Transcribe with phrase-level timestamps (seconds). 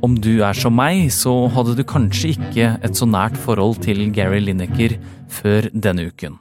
[0.00, 4.06] Om du er som meg, så hadde du kanskje ikke et så nært forhold til
[4.16, 4.94] Gary Lineker
[5.28, 6.38] før denne uken.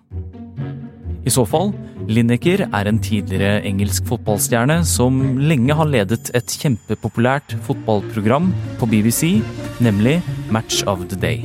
[1.27, 1.74] I så fall,
[2.08, 8.48] Lineker er en tidligere engelsk fotballstjerne som lenge har ledet et kjempepopulært fotballprogram
[8.79, 9.41] på BBC,
[9.83, 11.43] nemlig Match of the Day.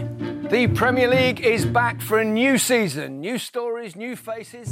[0.54, 3.20] The Premier League is back for a new season.
[3.20, 4.70] New stories, new faces.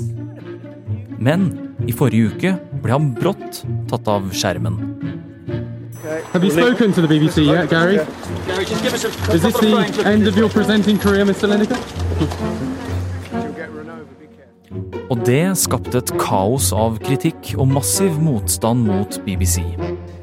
[1.18, 1.50] Men
[1.88, 2.54] i forrige uke
[2.84, 4.78] ble han brått tatt av skjermen.
[6.02, 7.96] Have you spoken to the BBC yet, Gary?
[8.46, 11.46] Gary, just give us a Is this the end of your presenting career, Mr.
[11.46, 11.78] Lineker?
[15.10, 19.62] Og det skapte et kaos av kritikk og massiv motstand mot BBC.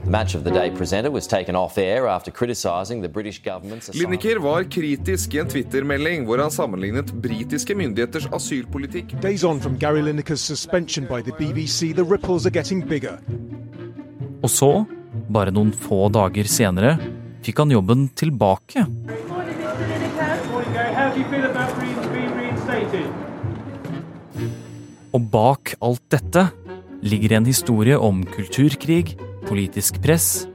[0.04, 3.90] The Match of the Day presenter was taken off air after criticising the British government's
[3.90, 4.12] asylum.
[4.12, 9.16] Lineker var kritisk i en Twitter-melding hvor han sammenlignet britiske myndigheters asylpolitikk.
[9.22, 13.16] Days on from Gary Lineker's suspension by the BBC, the ripples are getting bigger.
[14.44, 14.86] Og så,
[15.30, 16.98] bare noen få dager senere,
[17.46, 18.86] fikk han jobben tilbake.
[25.10, 26.46] Og bak alt dette
[27.02, 29.16] ligger en historie om kulturkrig,
[29.48, 30.46] politisk press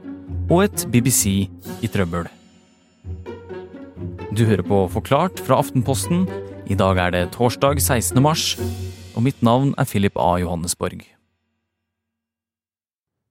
[0.49, 1.49] og et BBC
[1.81, 2.29] i trøbbel.
[4.35, 6.25] Du hører på Forklart fra Aftenposten.
[6.67, 8.21] I dag er det torsdag 16.
[8.21, 8.55] mars,
[9.15, 10.35] og mitt navn er Philip A.
[10.43, 11.14] Johannesborg.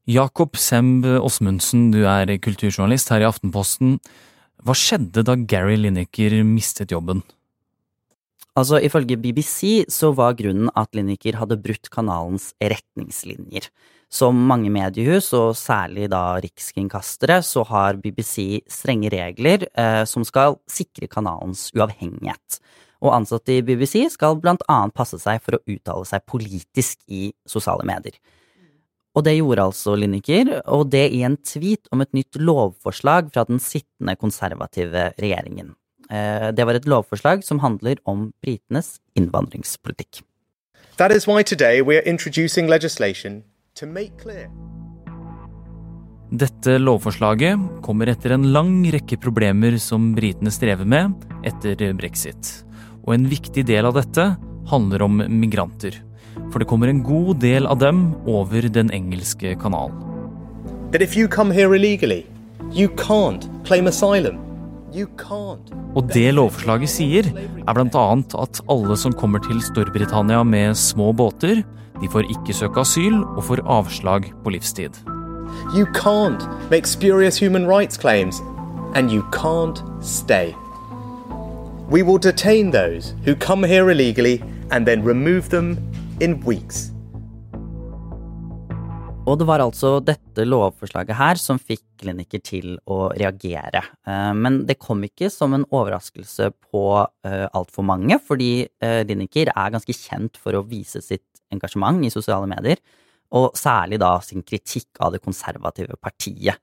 [0.05, 3.95] Jakob Semb Åsmundsen, du er kulturjournalist her i Aftenposten.
[4.61, 7.23] Hva skjedde da Gary Lineker mistet jobben?
[8.53, 13.71] Altså, Ifølge BBC så var grunnen at Lineker hadde brutt kanalens retningslinjer.
[14.13, 20.61] Som mange mediehus, og særlig da rikskringkastere, så har BBC strenge regler eh, som skal
[20.69, 22.61] sikre kanalens uavhengighet.
[23.01, 27.31] Og ansatte i BBC skal blant annet passe seg for å uttale seg politisk i
[27.49, 28.21] sosiale medier.
[29.15, 33.47] Og det gjorde altså Lineker, og det i en tweet om et nytt lovforslag fra
[33.47, 35.75] den sittende konservative regjeringen.
[36.11, 40.23] Eh, Det var et lovforslag som handler om britenes innvandringspolitikk.
[40.97, 43.43] That is why today we are introducing legislation
[43.75, 44.51] to make clear.
[46.35, 51.15] Dette lovforslaget kommer etter en lang rekke problemer som britene strever med
[51.47, 52.65] etter brexit.
[53.07, 54.25] Og en viktig del av dette
[54.71, 56.01] handler om migranter.
[56.51, 59.97] For det kommer en god del av dem over den engelske kanalen.
[65.95, 67.31] Og det lovforslaget sier,
[67.67, 68.05] er bl.a.
[68.45, 71.65] at alle som kommer til Storbritannia med små båter,
[72.01, 74.95] de får ikke søke asyl og får avslag på livstid.
[75.75, 78.41] You can't make spurious human rights claims.
[78.95, 80.55] And you can't stay.
[81.91, 85.79] We will detain those who come here illegally and then remove them
[86.23, 86.91] in weeks.
[89.25, 93.81] Og det var altså dette lovforslaget her som fikk klinikker til å reagere.
[94.07, 96.85] Eh, Men det kom ikke som en overraskelse på
[97.57, 102.47] altfor mange, fordi eh, Lineker er ganske kjent for å vise sitt engasjement i sosiale
[102.51, 102.79] medier,
[103.35, 106.61] og særlig da sin kritikk av det konservative partiet.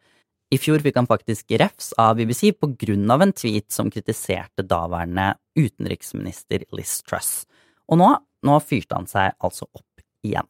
[0.52, 6.66] I fjor fikk han faktisk refs av BBC på en tweet som kritiserte daværende utenriksminister
[6.76, 7.46] Liz Truss.
[7.88, 8.10] Og nå,
[8.46, 10.48] nå fyrte han seg altså opp igjen.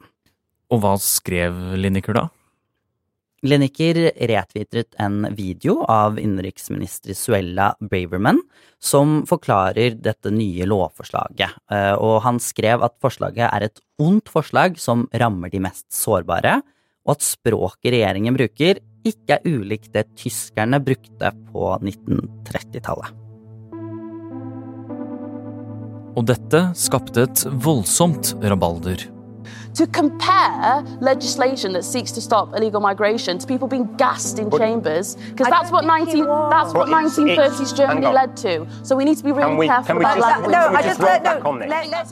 [0.71, 2.27] Og hva skrev Lineker da?
[3.41, 3.97] Lineker
[4.29, 8.37] retvitret en video av innenriksminister Suella Braverman
[8.77, 14.77] som forklarer dette nye lovforslaget, Eh, og han skrev at forslaget er et ondt forslag
[14.77, 16.59] som rammer de mest sårbare,
[17.07, 23.20] og at språket regjeringen bruker ikke er ulikt det tyskerne brukte på 1930-tallet.
[26.15, 29.07] Og dette skapte et voldsomt rabalder.
[29.73, 35.15] to compare legislation that seeks to stop illegal migration to people being gassed in chambers
[35.29, 39.23] because that's what 19 that's what 1930s it's- Germany led to so we need to
[39.23, 42.11] be really we- careful about language No, I just- let- no, on let- let's.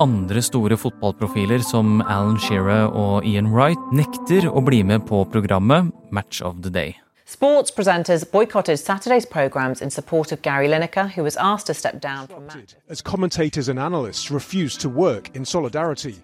[0.00, 5.92] Andre store fotballprofiler som Alan Shearer og Ian Wright nekter å bli med på programmet
[6.10, 6.96] Match of the Day.
[7.32, 11.98] Sports presenters boycotted Saturday's programmes in support of Gary Lineker, who was asked to step
[11.98, 12.74] down from match.
[12.90, 16.14] As commentators and analysts refused to work in solidarity.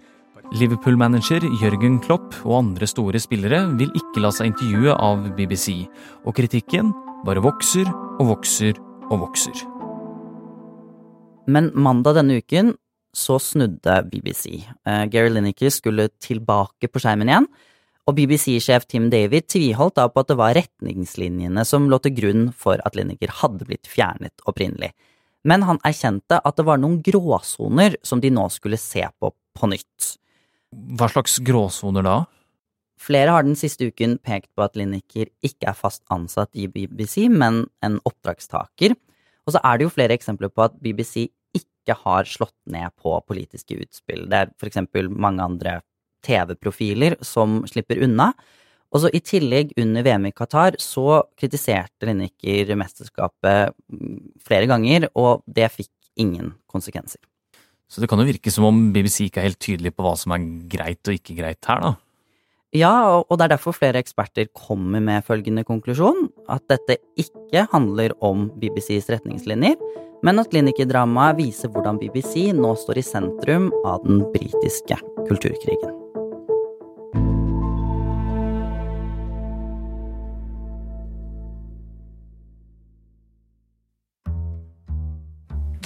[0.53, 5.87] Liverpool-manager Jørgen Klopp og andre store spillere vil ikke la seg intervjue av BBC,
[6.29, 6.93] og kritikken
[7.25, 8.77] bare vokser og vokser
[9.09, 9.65] og vokser.
[11.49, 12.75] Men mandag denne uken
[13.17, 14.61] så snudde BBC.
[14.85, 17.49] Eh, Gary Lineker skulle tilbake på skjermen igjen,
[18.09, 22.47] og BBC-sjef Tim David tviholdt da på at det var retningslinjene som lå til grunn
[22.57, 24.95] for at Lineker hadde blitt fjernet opprinnelig.
[25.45, 29.69] Men han erkjente at det var noen gråsoner som de nå skulle se på på
[29.71, 30.15] nytt.
[30.71, 32.19] Hva slags gråsoner da?
[32.99, 37.29] Flere har den siste uken pekt på at Lineker ikke er fast ansatt i BBC,
[37.31, 38.95] men en oppdragstaker.
[39.47, 43.15] Og så er det jo flere eksempler på at BBC ikke har slått ned på
[43.27, 44.27] politiske utspill.
[44.31, 45.79] Det er for eksempel mange andre
[46.25, 48.33] TV-profiler som slipper unna.
[48.89, 53.75] Og så I tillegg, under VM i Qatar, så kritiserte Lineker mesterskapet
[54.45, 57.21] flere ganger, og det fikk ingen konsekvenser.
[57.89, 60.35] Så det kan jo virke som om BBC ikke er helt tydelig på hva som
[60.37, 61.95] er greit og ikke greit her, da?
[62.77, 62.93] Ja,
[63.23, 68.51] og det er derfor flere eksperter kommer med følgende konklusjon, at dette ikke handler om
[68.61, 69.79] BBCs retningslinjer,
[70.27, 75.01] men at Lineker-dramaet viser hvordan BBC nå står i sentrum av den britiske
[75.31, 75.98] kulturkrigen.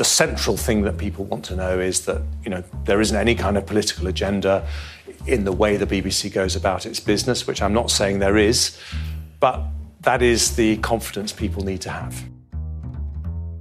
[0.02, 3.34] The central thing that people want to know is that you know there isn't any
[3.44, 4.54] kind of political agenda
[5.34, 8.58] in the way the BBC goes about its business, which I'm not saying there is,
[9.38, 9.60] but
[10.00, 12.14] that is the confidence people need to have.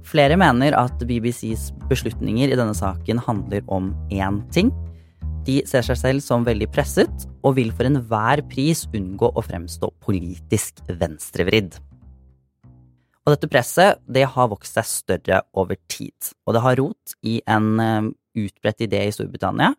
[0.02, 4.74] Flere mener at BBCs beslutninger i denne saken handler om én ting.
[5.46, 9.94] De ser seg selv som veldig presset, og vil for enhver pris unngå å fremstå
[10.02, 11.78] politisk venstrevridd.
[13.22, 17.38] Og dette presset det har vokst seg større over tid, og det har rot i
[17.46, 18.10] en eh,
[18.42, 19.70] utbredt idé i Storbritannia,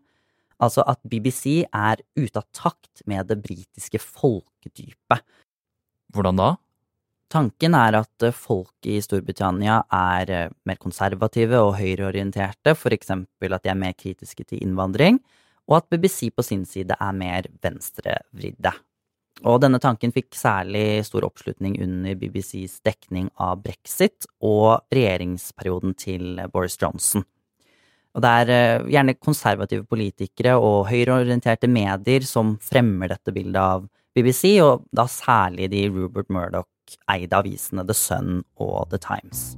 [0.64, 5.26] altså at BBC er ute av takt med det britiske folkedypet.
[6.14, 6.54] Hvordan da?
[7.34, 13.58] Tanken er at eh, folk i Storbritannia er eh, mer konservative og høyreorienterte, for eksempel
[13.58, 15.20] at de er mer kritiske til innvandring,
[15.68, 18.72] og at BBC på sin side er mer venstrevridde.
[19.42, 26.38] Og denne tanken fikk særlig stor oppslutning under BBCs dekning av brexit og regjeringsperioden til
[26.54, 27.26] Boris Johnson.
[28.14, 33.88] Og det er eh, gjerne konservative politikere og høyreorienterte medier som fremmer dette bildet av
[34.14, 39.56] BBC, og da særlig de Rupert Murdoch-eide avisene The Sun og The Times.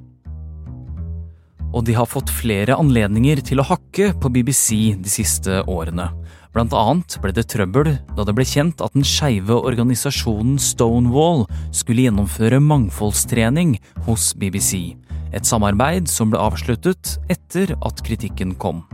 [1.75, 6.07] Og de har fått flere anledninger til å hakke på BBC de siste årene.
[6.55, 11.43] Blant annet ble det trøbbel da det ble kjent at den skeive organisasjonen Stonewall
[11.75, 13.73] skulle gjennomføre mangfoldstrening
[14.05, 14.95] hos BBC,
[15.35, 18.85] et samarbeid som ble avsluttet etter at kritikken kom.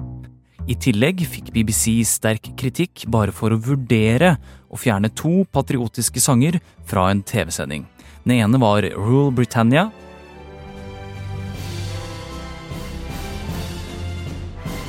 [0.65, 4.33] I tillegg fikk BBC sterk kritikk bare for å vurdere
[4.73, 6.57] å fjerne to patriotiske sanger
[6.89, 7.85] fra en TV-sending.
[8.25, 9.91] Den ene var Rule Britannia,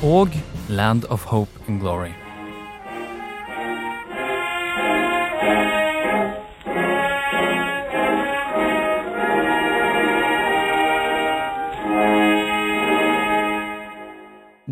[0.03, 0.33] og
[0.73, 2.22] Land of Hope and Glory.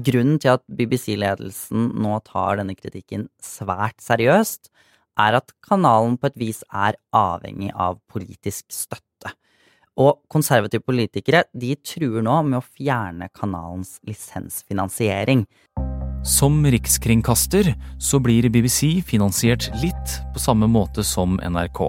[0.01, 4.71] Grunnen til at BBC-ledelsen nå tar denne kritikken svært seriøst,
[5.21, 9.35] er at kanalen på et vis er avhengig av politisk støtte.
[10.01, 15.45] Og konservative politikere de truer nå med å fjerne kanalens lisensfinansiering.
[16.25, 21.83] Som rikskringkaster så blir BBC finansiert litt på samme måte som NRK.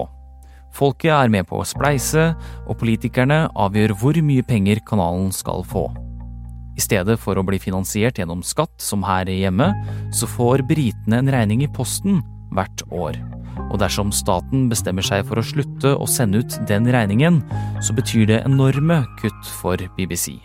[0.72, 2.32] Folket er med på å spleise,
[2.66, 5.90] og politikerne avgjør hvor mye penger kanalen skal få.
[6.72, 9.70] I stedet for å bli finansiert gjennom skatt, som her hjemme,
[10.14, 12.22] så får britene en regning i posten
[12.56, 13.18] hvert år.
[13.72, 17.42] Og dersom staten bestemmer seg for å slutte å sende ut den regningen,
[17.84, 20.38] så betyr det enorme kutt for BBC.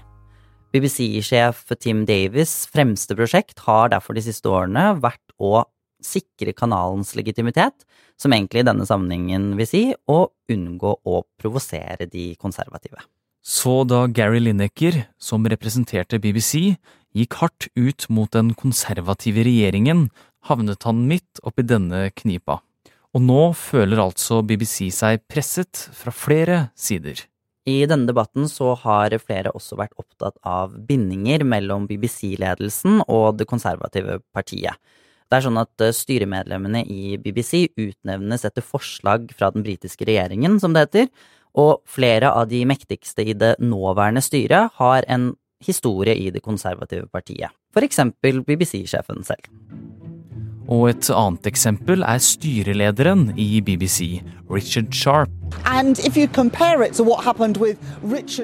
[0.76, 5.64] BBC-sjef Tim Davis' fremste prosjekt har derfor de siste årene vært å
[6.04, 7.88] sikre kanalens legitimitet,
[8.20, 13.00] som egentlig i denne sammenhengen vil si å unngå å provosere de konservative.
[13.48, 16.76] Så da Gary Lineker, som representerte BBC,
[17.16, 20.10] gikk hardt ut mot den konservative regjeringen,
[20.50, 22.60] havnet han midt oppi denne knipa.
[23.16, 27.24] Og nå føler altså BBC seg presset fra flere sider.
[27.68, 33.48] I denne debatten så har flere også vært opptatt av bindinger mellom BBC-ledelsen og det
[33.48, 34.76] konservative partiet.
[35.28, 40.56] Det er sånn at eh, styremedlemmene i BBC utnevnes etter forslag fra den britiske regjeringen,
[40.64, 41.10] som det heter,
[41.58, 45.32] og flere av de mektigste i det nåværende styret har en
[45.64, 49.50] historie i det konservative partiet, eksempel BBC-sjefen selv.
[50.68, 54.20] Og et annet eksempel er styrelederen i BBC,
[54.52, 55.32] Richard Sharp.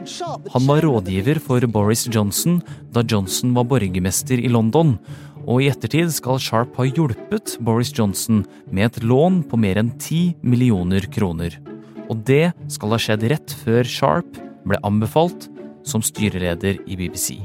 [0.07, 2.61] Sharp Han var rådgiver for Boris Johnson
[2.95, 4.95] da Johnson var borgermester i London,
[5.43, 9.91] og i ettertid skal Sharp ha hjulpet Boris Johnson med et lån på mer enn
[9.99, 11.72] 10 millioner kroner.
[12.09, 15.49] Og det skal ha skjedd rett før Sharp ble anbefalt
[15.87, 17.39] som styreleder i BBC.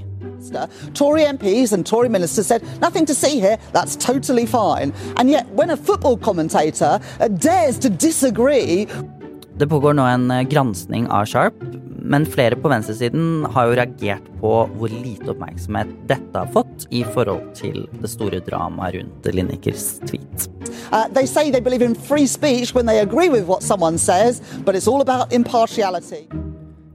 [0.95, 4.93] Tory MPs and Tory ministers said, nothing to see here, that's totally fine.
[5.17, 8.87] And yet, when a football commentator uh, dares to disagree
[9.59, 11.55] Det pågår nå en granskning gransking av Sharp,
[12.09, 17.03] men flere på venstresiden har jo reagert på hvor lite oppmerksomhet dette har fått i
[17.03, 20.47] forhold til det store dramaet rundt Linekers tweet.
[20.93, 24.41] Uh, they say they believe in free speech when they agree with what someone says,
[24.65, 26.29] but it's all about impartiality.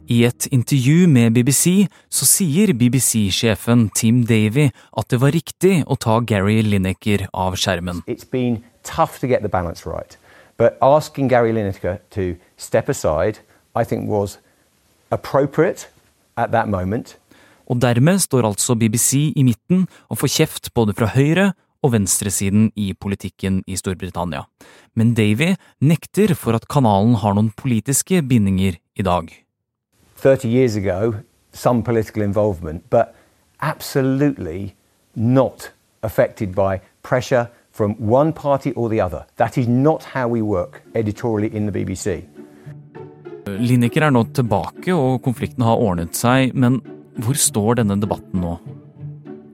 [0.10, 5.96] I et intervju med BBC så sier BBC-sjefen Tim Davy at det var riktig å
[5.96, 8.04] ta Gary Lineker av skjermen.
[8.08, 10.18] It's been tough to get the balance right.
[10.58, 13.40] But asking Gary Lineker to step aside,
[13.76, 14.40] I think was
[15.12, 15.88] appropriate
[16.38, 17.18] at that moment.
[17.66, 22.72] Og dermed står altså BBC i midten og får kjeft både fra høyre og venstresiden
[22.80, 24.46] i politikken i Storbritannia.
[24.96, 29.30] Men Davy nekter for at kanalen har noen politiske bindinger i dag.
[30.24, 31.16] 30 years ago,
[31.52, 33.13] some political involvement, but
[33.60, 34.74] absolutely
[35.16, 35.72] not
[36.02, 39.25] affected by pressure from one party or the other.
[39.36, 42.24] That is not how we work editorially in the BBC.
[43.46, 46.80] Lineker er nå tilbake, og konflikten har ordnet seg, men
[47.20, 48.56] hvor står denne debatten nå?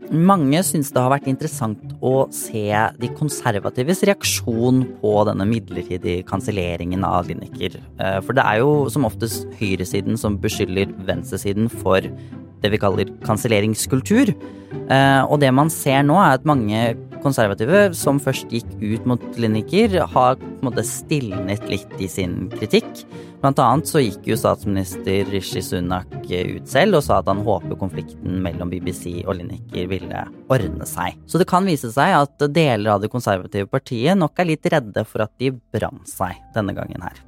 [0.10, 2.66] Mange syns det har vært interessant å se
[2.98, 7.78] de konservatives reaksjon på denne midlertidige kanselleringen av Lineker.
[8.02, 13.12] Eh, for det er jo som oftest høyresiden som beskylder venstresiden for det vi kaller
[13.22, 14.34] kanselleringskultur.
[14.34, 16.82] Eh, og det man ser nå, er at mange
[17.24, 22.48] konservative som først gikk ut mot Lineker, har på en måte stilnet litt i sin
[22.54, 23.04] kritikk.
[23.40, 27.80] Blant annet så gikk jo statsminister Rishi Sunak ut selv og sa at han håper
[27.80, 31.16] konflikten mellom BBC og Lineker ville ordne seg.
[31.30, 35.06] Så det kan vise seg at deler av det konservative partiet nok er litt redde
[35.08, 37.24] for at de brant seg denne gangen her.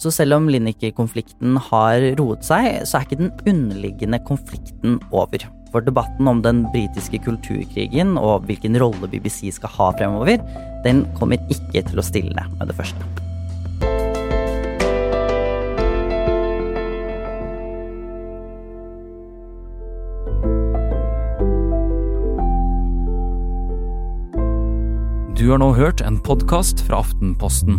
[0.00, 5.46] Så selv om Lineker-konflikten har roet seg, så er ikke den underliggende konflikten over.
[5.74, 10.42] For debatten om den britiske kulturkrigen og hvilken rolle BBC skal ha fremover,
[10.86, 13.16] den kommer ikke til å stille med det første.
[25.36, 27.76] Du har nå hørt en podkast fra Aftenposten.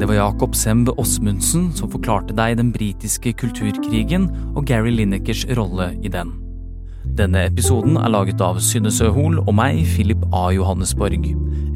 [0.00, 5.90] Det var Jakob Sembe Åsmundsen som forklarte deg den britiske kulturkrigen og Gary Linekers rolle
[6.00, 6.49] i den.
[7.18, 10.48] Denne episoden er laget av Synne Søhol og meg, Philip A.
[10.54, 11.26] Johannesborg.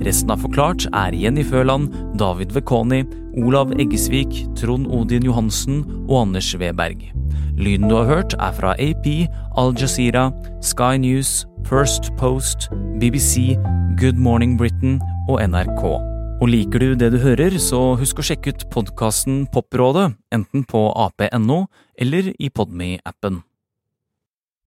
[0.05, 3.03] Resten av Forklart er Jenny Føland, David Vekoni,
[3.43, 7.03] Olav Eggesvik, Trond Odin Johansen og Anders Weberg.
[7.59, 9.07] Lyden du har hørt, er fra AP,
[9.59, 10.29] Al Jazeera,
[10.63, 12.69] Sky News, First Post,
[13.01, 13.55] BBC,
[14.01, 15.87] Good Morning Britain og NRK.
[16.43, 20.87] Og liker du det du hører, så husk å sjekke ut podkasten Poprådet, enten på
[20.93, 21.65] ap.no
[21.99, 23.43] eller i Podme-appen.